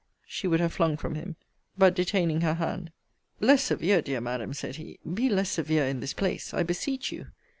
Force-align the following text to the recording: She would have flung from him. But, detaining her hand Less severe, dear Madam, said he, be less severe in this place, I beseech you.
She 0.25 0.47
would 0.47 0.59
have 0.59 0.73
flung 0.73 0.97
from 0.97 1.13
him. 1.13 1.35
But, 1.77 1.93
detaining 1.93 2.41
her 2.41 2.55
hand 2.55 2.91
Less 3.39 3.61
severe, 3.65 4.01
dear 4.01 4.19
Madam, 4.19 4.51
said 4.51 4.77
he, 4.77 4.97
be 5.13 5.29
less 5.29 5.51
severe 5.51 5.85
in 5.85 5.99
this 5.99 6.15
place, 6.15 6.55
I 6.55 6.63
beseech 6.63 7.11
you. 7.11 7.27